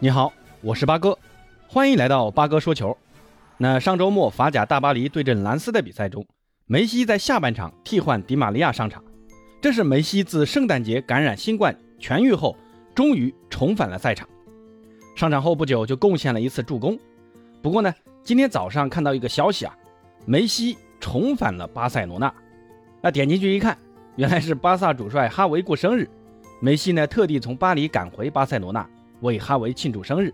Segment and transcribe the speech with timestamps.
[0.00, 1.18] 你好，我是八哥，
[1.66, 2.96] 欢迎来到八哥说球。
[3.56, 6.24] 那上周末法甲大巴黎对阵兰斯的比赛中，
[6.66, 9.02] 梅西在下半场替换迪玛利亚上场，
[9.60, 12.56] 这是梅西自圣诞节感染新冠痊愈后，
[12.94, 14.28] 终于重返了赛场。
[15.16, 16.96] 上场后不久就贡献了一次助攻。
[17.60, 17.92] 不过呢，
[18.22, 19.76] 今天早上看到一个消息啊，
[20.24, 22.32] 梅西重返了巴塞罗那。
[23.00, 23.76] 那点进去一看，
[24.14, 26.08] 原来是巴萨主帅哈维过生日，
[26.60, 28.88] 梅西呢特地从巴黎赶回巴塞罗那。
[29.20, 30.32] 为哈维庆祝生日。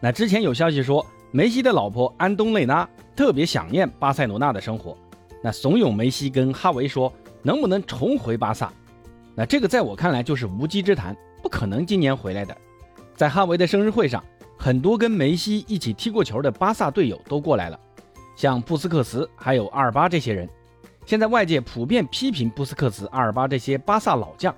[0.00, 4.96] 那之前有消息说，梅西的老婆安东内拉特别想念巴塞罗那的生活，
[5.42, 8.72] 那怂恿梅西跟哈维说，能不能重回巴萨？
[9.34, 12.56] 那这个在我看来就是无稽之谈，不可能今年回来的。
[13.16, 14.22] 在哈维的生日会上，
[14.58, 17.78] 很多跟梅西一起踢过球的巴萨队友都过来了，
[18.36, 20.48] 像布斯克茨还有阿尔巴这些人。
[21.06, 24.54] 现在外界普遍批评布斯克茨、阿尔巴这些巴萨老将，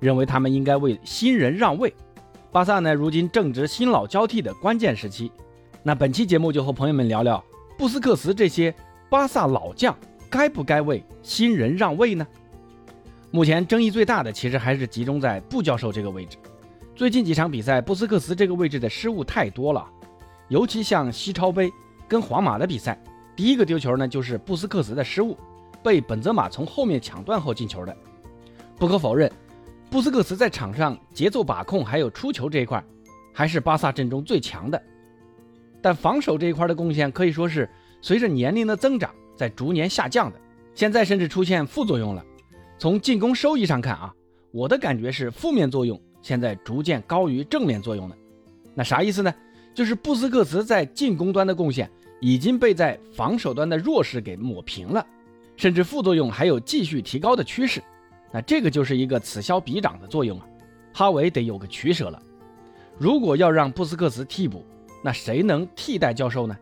[0.00, 1.92] 认为他们应该为新人让位。
[2.54, 5.28] 巴萨呢，如今正值新老交替的关键时期。
[5.82, 7.44] 那本期节目就和朋友们聊聊
[7.76, 8.72] 布斯克茨这些
[9.10, 9.92] 巴萨老将
[10.30, 12.24] 该不该为新人让位呢？
[13.32, 16.38] 目前争议最大的其实还是集中在布教授这个位置。
[16.94, 19.84] 最近几场比赛，布斯克茨这个位置的失误太多了，
[20.46, 21.68] 尤其像西超杯
[22.06, 22.96] 跟皇马的比赛，
[23.34, 25.36] 第一个丢球呢就是布斯克茨的失误，
[25.82, 27.96] 被本泽马从后面抢断后进球的。
[28.78, 29.28] 不可否认。
[29.94, 32.84] 布斯克茨在场上节奏把控还有出球这一块，
[33.32, 34.82] 还是巴萨阵中最强的。
[35.80, 37.70] 但防守这一块的贡献可以说是
[38.02, 40.40] 随着年龄的增长在逐年下降的，
[40.74, 42.24] 现在甚至出现副作用了。
[42.76, 44.12] 从进攻收益上看啊，
[44.50, 48.16] 我的感觉是负面作用现在逐渐高于正面作用了。
[48.74, 49.32] 那啥意思呢？
[49.76, 51.88] 就是布斯克茨在进攻端的贡献
[52.20, 55.06] 已经被在防守端的弱势给抹平了，
[55.56, 57.80] 甚至副作用还有继续提高的趋势。
[58.34, 60.46] 那这个就是一个此消彼长的作用啊，
[60.92, 62.20] 哈维得有个取舍了。
[62.98, 64.64] 如果要让布斯克茨替补，
[65.04, 66.56] 那谁能替代教授呢？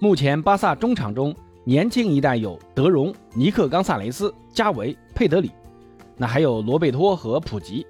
[0.00, 1.32] 目前巴萨中场中
[1.62, 5.52] 年轻一代有德容、尼克·冈萨雷斯、加维、佩德里，
[6.16, 7.86] 那还有罗贝托和普吉。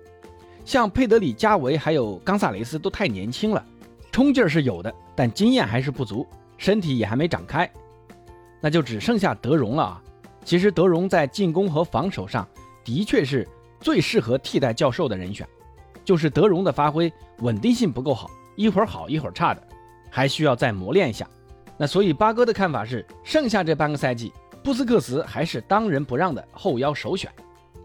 [0.66, 3.64] 像佩德里、加维还有冈萨雷斯都太年轻了，
[4.12, 6.26] 冲劲儿是有的，但经验还是不足，
[6.58, 7.66] 身体也还没长开。
[8.60, 10.02] 那就只剩下德容了啊。
[10.44, 12.46] 其实德容在进攻和防守上。
[12.86, 13.46] 的确是
[13.80, 15.44] 最适合替代教授的人选，
[16.04, 19.62] 就是德容的发挥稳定性不够好，一会儿好一会儿差的，
[20.08, 21.28] 还需要再磨练一下。
[21.76, 24.32] 那所以八哥的看法是，剩下这半个赛季，
[24.62, 27.28] 布斯克茨还是当仁不让的后腰首选。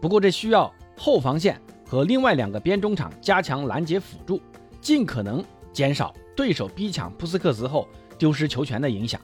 [0.00, 4.40] 不过这需要后防线和另外两个边中场加强拦截辅助，
[4.80, 9.20] 尽可能减少对手逼抢布斯克茨后丢失球权的影响。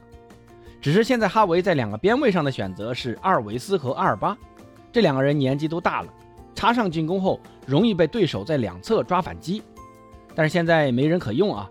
[0.81, 4.37] 只是现在哈维在两个边位上的选择是阿尔维斯和阿尔巴。
[4.93, 6.13] 这两个人年纪都大了，
[6.55, 9.63] 插上进攻后容易被对手在两侧抓反击。
[10.35, 11.71] 但是现在没人可用啊，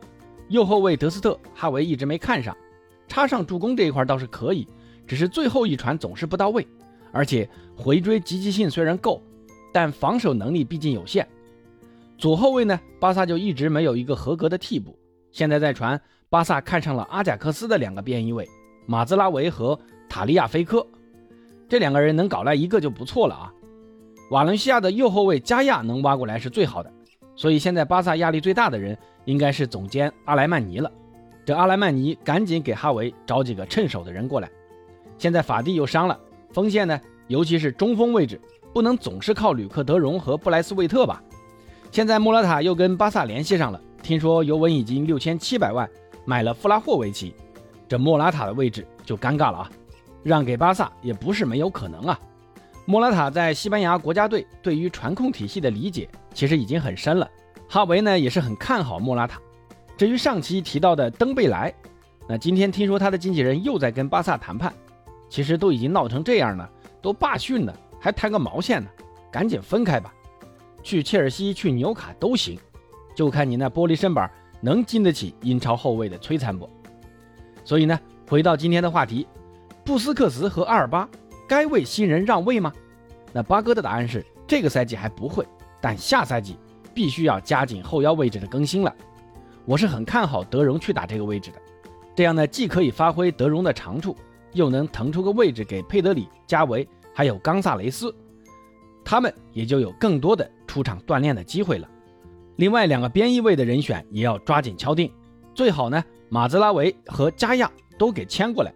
[0.49, 2.55] 右后卫德斯特哈维一直没看上，
[3.07, 4.67] 插上助攻这一块倒是可以，
[5.07, 6.67] 只是最后一传总是不到位，
[7.11, 9.21] 而且回追积极性虽然够，
[9.73, 11.27] 但防守能力毕竟有限。
[12.17, 14.97] 左后卫呢，巴萨就一直没有一个合格的替补。
[15.31, 15.99] 现在在传，
[16.29, 18.47] 巴萨看上了阿贾克斯的两个边翼位
[18.85, 19.79] 马兹拉维和
[20.09, 20.85] 塔利亚菲科。
[21.69, 23.53] 这两个人能搞来一个就不错了啊！
[24.31, 26.91] 瓦伦西亚的右后卫加亚能挖过来是最好的，
[27.35, 30.91] 所以现在巴萨压力最大的人应该是总监阿莱曼尼了。
[31.45, 34.49] 这阿莱曼尼赶紧给哈维找几个趁手的人过来。
[35.17, 36.19] 现在法蒂又伤了，
[36.51, 38.39] 锋线呢，尤其是中锋位置，
[38.73, 41.23] 不能总是靠吕克德容和布莱斯维特吧？
[41.89, 45.89] 现在莫拉塔又跟巴萨联系上了，听说尤文已经六千七百万
[46.25, 47.33] 买了弗拉霍维奇，
[47.87, 49.71] 这莫拉塔的位置就尴尬了啊！
[50.27, 52.19] 让给巴萨也不是没有可能啊。
[52.85, 57.29] 莫拉塔在西班牙国家队对于传控体系的理解其实已经很深了。
[57.69, 59.39] 哈维呢也是很看好莫拉塔。
[59.97, 61.73] 至于上期提到的登贝莱，
[62.27, 64.73] 那今天听说他的经纪人又在跟巴萨谈判，
[65.29, 66.69] 其实都已经闹成这样了，
[67.01, 68.89] 都罢训了，还谈个毛线呢？
[69.31, 70.13] 赶紧分开吧，
[70.83, 72.59] 去切尔西、去纽卡都行，
[73.15, 74.29] 就看你那玻璃身板
[74.59, 76.69] 能经得起英超后卫的摧残不。
[77.63, 77.99] 所以呢，
[78.29, 79.25] 回到今天的话题。
[79.87, 81.07] 布斯克茨和阿尔巴
[81.47, 82.73] 该为新人让位吗？
[83.31, 85.47] 那八哥的答案是这个赛季还不会，
[85.79, 86.57] 但下赛季
[86.93, 88.93] 必须要加紧后腰位置的更新了。
[89.63, 91.61] 我是很看好德容去打这个位置的，
[92.13, 94.13] 这样呢既可以发挥德容的长处，
[94.51, 96.85] 又能腾出个位置给佩德里、加维
[97.15, 98.13] 还有冈萨雷斯，
[99.05, 101.87] 他们也就有更多的出场锻炼的机会了。
[102.57, 105.09] 另外两个边翼位的人选也要抓紧敲定，
[105.55, 108.73] 最好呢马兹拉维和加亚都给签过来。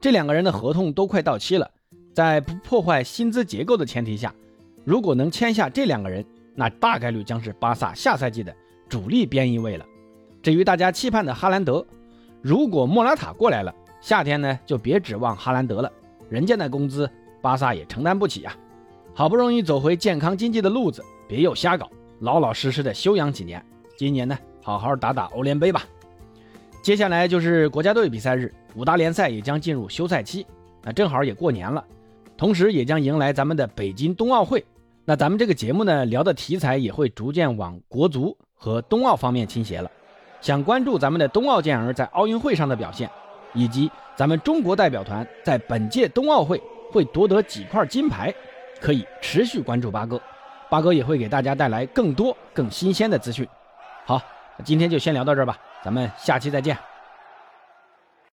[0.00, 1.70] 这两个人的合同都快到期了，
[2.14, 4.34] 在不破坏薪资结构的前提下，
[4.82, 6.24] 如果能签下这两个人，
[6.54, 8.54] 那大概率将是巴萨下赛季的
[8.88, 9.84] 主力边翼位了。
[10.42, 11.86] 至于大家期盼的哈兰德，
[12.40, 15.92] 如果莫拉塔过来了，夏天呢就别指望哈兰德了，
[16.30, 17.08] 人家的工资
[17.42, 18.56] 巴萨也承担不起啊。
[19.12, 23.62] 好不容易走回健康经济的路子，别又瞎搞，老老实实的休养几年。
[23.98, 25.84] 今年呢，好好打打欧联杯吧。
[26.82, 30.46] 接下来就是国家队比赛日，五大联赛也将进入休赛期，
[30.82, 31.84] 那正好也过年了，
[32.38, 34.64] 同时也将迎来咱们的北京冬奥会。
[35.04, 39.90] 那咱们这个节目呢，聊的题材也会逐渐往国足和冬奥方面倾斜了。
[40.40, 43.10] 想关注咱们的冬奥健儿在奥运会上的表现，
[43.52, 46.60] 以及咱们中国代表团在本届冬奥会
[46.90, 48.34] 会夺得几块金牌，
[48.80, 50.18] 可以持续关注八哥，
[50.70, 53.46] 八哥也会给大家带来更多更新鲜的资讯。
[54.06, 54.18] 好，
[54.64, 56.89] 今天就先聊到这儿吧，咱们下期再见。